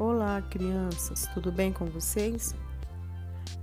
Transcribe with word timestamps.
Olá, 0.00 0.40
crianças, 0.42 1.28
tudo 1.34 1.50
bem 1.50 1.72
com 1.72 1.86
vocês? 1.86 2.54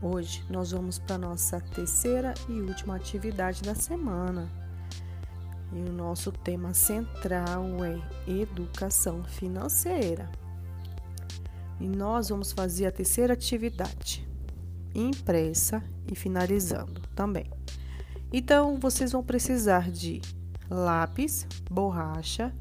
Hoje 0.00 0.42
nós 0.48 0.70
vamos 0.70 0.98
para 0.98 1.18
nossa 1.18 1.60
terceira 1.60 2.32
e 2.48 2.58
última 2.58 2.96
atividade 2.96 3.60
da 3.60 3.74
semana. 3.74 4.50
E 5.74 5.76
o 5.76 5.92
nosso 5.92 6.32
tema 6.32 6.72
central 6.72 7.66
é 7.84 8.00
educação 8.26 9.22
financeira. 9.24 10.32
E 11.78 11.86
nós 11.86 12.30
vamos 12.30 12.50
fazer 12.50 12.86
a 12.86 12.92
terceira 12.92 13.34
atividade, 13.34 14.26
impressa 14.94 15.84
e 16.10 16.14
finalizando 16.14 17.02
também. 17.14 17.50
Então, 18.32 18.78
vocês 18.80 19.12
vão 19.12 19.22
precisar 19.22 19.90
de 19.90 20.22
lápis, 20.70 21.46
borracha, 21.70 22.54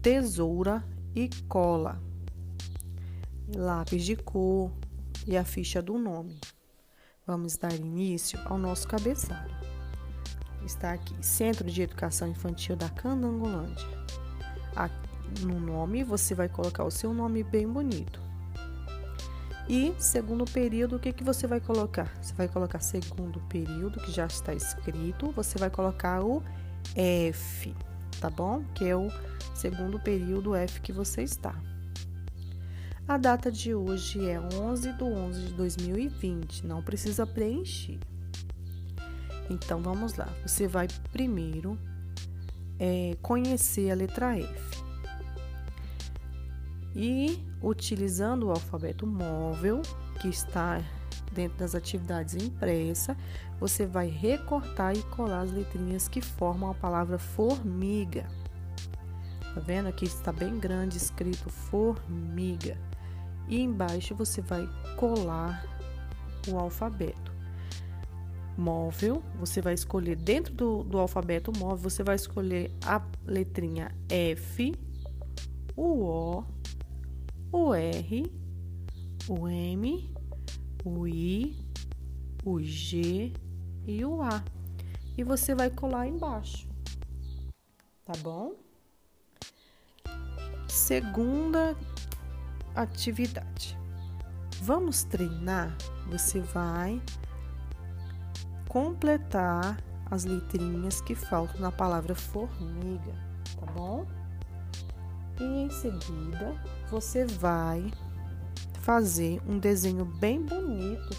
tesoura 0.00 0.84
e 1.12 1.28
cola 1.48 2.08
lápis 3.54 4.04
de 4.04 4.16
cor 4.16 4.70
e 5.26 5.36
a 5.36 5.44
ficha 5.44 5.82
do 5.82 5.98
nome. 5.98 6.40
Vamos 7.26 7.56
dar 7.56 7.72
início 7.72 8.38
ao 8.44 8.58
nosso 8.58 8.88
cabeçalho. 8.88 9.54
Está 10.64 10.92
aqui, 10.92 11.14
Centro 11.24 11.70
de 11.70 11.82
Educação 11.82 12.28
Infantil 12.28 12.76
da 12.76 12.88
Candangolândia. 12.88 13.86
No 15.40 15.60
nome, 15.60 16.02
você 16.02 16.34
vai 16.34 16.48
colocar 16.48 16.84
o 16.84 16.90
seu 16.90 17.14
nome 17.14 17.42
bem 17.42 17.66
bonito. 17.66 18.20
E 19.68 19.94
segundo 19.98 20.44
período, 20.44 20.96
o 20.96 20.98
que, 20.98 21.12
que 21.12 21.22
você 21.22 21.46
vai 21.46 21.60
colocar? 21.60 22.12
Você 22.20 22.34
vai 22.34 22.48
colocar 22.48 22.80
segundo 22.80 23.40
período, 23.42 24.00
que 24.00 24.10
já 24.10 24.26
está 24.26 24.52
escrito, 24.52 25.30
você 25.30 25.56
vai 25.56 25.70
colocar 25.70 26.24
o 26.24 26.42
F, 26.96 27.72
tá 28.20 28.28
bom? 28.28 28.64
Que 28.74 28.86
é 28.86 28.96
o 28.96 29.08
segundo 29.54 30.00
período 30.00 30.56
F 30.56 30.80
que 30.80 30.92
você 30.92 31.22
está. 31.22 31.54
A 33.10 33.16
data 33.16 33.50
de 33.50 33.74
hoje 33.74 34.24
é 34.24 34.38
11 34.38 34.92
de 34.92 35.02
11 35.02 35.46
de 35.48 35.54
2020, 35.54 36.64
não 36.64 36.80
precisa 36.80 37.26
preencher. 37.26 37.98
Então 39.50 39.82
vamos 39.82 40.14
lá, 40.14 40.28
você 40.46 40.68
vai 40.68 40.86
primeiro 41.10 41.76
é, 42.78 43.16
conhecer 43.20 43.90
a 43.90 43.96
letra 43.96 44.38
F. 44.38 44.84
E 46.94 47.44
utilizando 47.60 48.46
o 48.46 48.50
alfabeto 48.50 49.08
móvel, 49.08 49.82
que 50.20 50.28
está 50.28 50.80
dentro 51.32 51.58
das 51.58 51.74
atividades 51.74 52.36
impressa, 52.36 53.16
você 53.58 53.86
vai 53.86 54.06
recortar 54.06 54.96
e 54.96 55.02
colar 55.02 55.40
as 55.40 55.50
letrinhas 55.50 56.06
que 56.06 56.20
formam 56.20 56.70
a 56.70 56.74
palavra 56.74 57.18
formiga. 57.18 58.24
Tá 59.52 59.60
vendo? 59.60 59.88
Aqui 59.88 60.04
está 60.04 60.30
bem 60.30 60.60
grande 60.60 60.96
escrito 60.96 61.50
formiga 61.50 62.78
e 63.50 63.60
embaixo 63.60 64.14
você 64.14 64.40
vai 64.40 64.66
colar 64.96 65.66
o 66.48 66.56
alfabeto. 66.56 67.30
Móvel, 68.56 69.22
você 69.34 69.60
vai 69.60 69.74
escolher 69.74 70.16
dentro 70.16 70.54
do, 70.54 70.84
do 70.84 70.98
alfabeto 70.98 71.52
móvel, 71.58 71.90
você 71.90 72.02
vai 72.02 72.14
escolher 72.14 72.70
a 72.84 73.02
letrinha 73.26 73.94
F, 74.08 74.74
o 75.76 76.04
O, 76.04 76.44
o 77.50 77.74
R, 77.74 78.30
o 79.28 79.48
M, 79.48 80.14
o 80.84 81.08
I, 81.08 81.56
o 82.44 82.60
G 82.60 83.32
e 83.86 84.04
o 84.04 84.22
A. 84.22 84.44
E 85.16 85.24
você 85.24 85.54
vai 85.54 85.70
colar 85.70 86.06
embaixo, 86.06 86.68
tá 88.04 88.12
bom? 88.22 88.54
Segunda 90.68 91.76
atividade. 92.74 93.78
Vamos 94.62 95.04
treinar? 95.04 95.76
Você 96.08 96.40
vai 96.40 97.00
completar 98.68 99.78
as 100.10 100.24
letrinhas 100.24 101.00
que 101.00 101.14
faltam 101.14 101.60
na 101.60 101.72
palavra 101.72 102.14
formiga, 102.14 103.12
tá 103.58 103.66
bom? 103.72 104.06
E 105.40 105.44
em 105.44 105.70
seguida, 105.70 106.54
você 106.90 107.24
vai 107.24 107.90
fazer 108.80 109.40
um 109.46 109.58
desenho 109.58 110.04
bem 110.04 110.42
bonito 110.42 111.16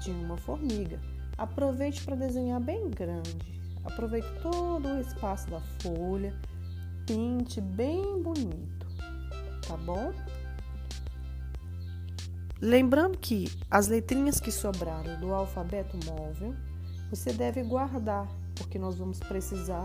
de 0.00 0.10
uma 0.10 0.36
formiga. 0.36 0.98
Aproveite 1.38 2.02
para 2.04 2.16
desenhar 2.16 2.60
bem 2.60 2.90
grande. 2.90 3.60
Aproveite 3.84 4.28
todo 4.42 4.88
o 4.88 5.00
espaço 5.00 5.48
da 5.50 5.60
folha, 5.80 6.34
pinte 7.06 7.60
bem 7.60 8.22
bonito, 8.22 8.86
tá 9.66 9.76
bom? 9.76 10.12
Lembrando 12.60 13.16
que 13.16 13.50
as 13.70 13.88
letrinhas 13.88 14.38
que 14.38 14.52
sobraram 14.52 15.18
do 15.18 15.32
alfabeto 15.32 15.96
móvel, 16.04 16.54
você 17.08 17.32
deve 17.32 17.62
guardar, 17.62 18.28
porque 18.54 18.78
nós 18.78 18.96
vamos 18.96 19.18
precisar 19.18 19.82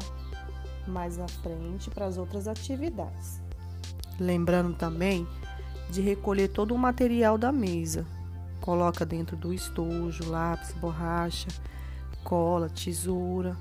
mais 0.85 1.17
à 1.17 1.27
frente 1.27 1.89
para 1.89 2.05
as 2.05 2.17
outras 2.17 2.49
atividades. 2.49 3.41
Lembrando 4.19 4.75
também 4.75 5.25
de 5.89 6.01
recolher 6.01 6.49
todo 6.49 6.75
o 6.75 6.77
material 6.77 7.37
da 7.37 7.51
mesa. 7.51 8.05
Coloca 8.59 9.05
dentro 9.05 9.37
do 9.37 9.53
estojo, 9.53 10.29
lápis, 10.29 10.73
borracha, 10.73 11.47
cola, 12.25 12.69
tesoura 12.69 13.55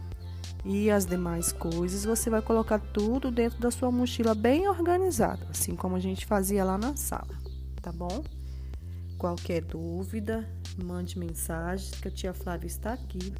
e 0.64 0.90
as 0.90 1.06
demais 1.06 1.52
coisas. 1.52 2.04
Você 2.04 2.28
vai 2.28 2.42
colocar 2.42 2.80
tudo 2.80 3.30
dentro 3.30 3.60
da 3.60 3.70
sua 3.70 3.92
mochila 3.92 4.34
bem 4.34 4.68
organizada, 4.68 5.46
assim 5.50 5.76
como 5.76 5.94
a 5.94 6.00
gente 6.00 6.26
fazia 6.26 6.64
lá 6.64 6.76
na 6.76 6.96
sala, 6.96 7.38
tá 7.80 7.92
bom? 7.92 8.24
Qualquer 9.18 9.62
dúvida, 9.62 10.48
mande 10.82 11.18
mensagem 11.18 11.90
que 12.00 12.08
a 12.08 12.10
tia 12.10 12.34
Flávia 12.34 12.66
está 12.66 12.92
aqui 12.92 13.32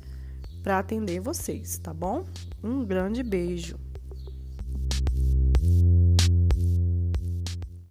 para 0.62 0.78
atender 0.78 1.20
vocês, 1.20 1.78
tá 1.78 1.92
bom? 1.92 2.24
Um 2.62 2.84
grande 2.84 3.22
beijo. 3.22 3.78